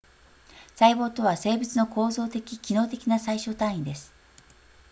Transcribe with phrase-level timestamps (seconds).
[0.77, 4.11] 細胞とは生物の構造的機能的な最小単位です